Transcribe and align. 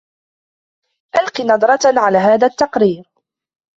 ألق 1.19 1.41
نظرةً 1.41 1.99
على 2.01 2.17
هذا 2.17 2.47
التقرير. 2.47 3.05